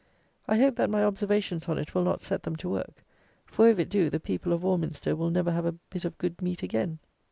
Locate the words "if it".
3.69-3.87